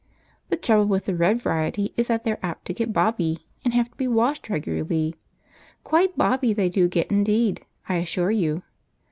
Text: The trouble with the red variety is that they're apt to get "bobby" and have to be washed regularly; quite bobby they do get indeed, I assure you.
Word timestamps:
The 0.49 0.57
trouble 0.57 0.87
with 0.87 1.05
the 1.05 1.13
red 1.15 1.43
variety 1.43 1.93
is 1.95 2.07
that 2.07 2.23
they're 2.23 2.43
apt 2.43 2.65
to 2.65 2.73
get 2.73 2.91
"bobby" 2.91 3.45
and 3.63 3.71
have 3.75 3.91
to 3.91 3.95
be 3.97 4.07
washed 4.07 4.49
regularly; 4.49 5.13
quite 5.83 6.17
bobby 6.17 6.53
they 6.53 6.69
do 6.69 6.87
get 6.87 7.11
indeed, 7.11 7.63
I 7.87 7.97
assure 7.97 8.31
you. 8.31 8.63